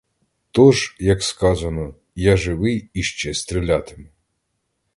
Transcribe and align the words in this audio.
Тож, 0.51 0.95
як 0.99 1.23
сказано, 1.23 1.95
я 2.15 2.37
живий 2.37 2.89
і 2.93 3.03
ще 3.03 3.33
стрілятиму! 3.33 4.09